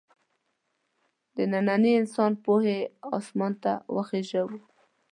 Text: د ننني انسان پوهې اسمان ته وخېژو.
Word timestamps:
د 1.35 1.37
ننني 1.51 1.91
انسان 2.01 2.31
پوهې 2.43 2.77
اسمان 3.17 3.53
ته 3.63 3.71
وخېژو. 3.95 4.45